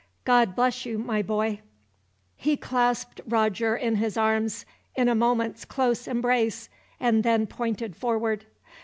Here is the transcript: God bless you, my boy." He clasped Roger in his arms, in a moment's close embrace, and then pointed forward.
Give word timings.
God 0.25 0.55
bless 0.55 0.83
you, 0.83 0.97
my 0.97 1.21
boy." 1.21 1.59
He 2.35 2.57
clasped 2.57 3.21
Roger 3.27 3.75
in 3.75 3.97
his 3.97 4.17
arms, 4.17 4.65
in 4.95 5.07
a 5.07 5.13
moment's 5.13 5.63
close 5.63 6.07
embrace, 6.07 6.69
and 6.99 7.23
then 7.23 7.45
pointed 7.45 7.95
forward. 7.95 8.47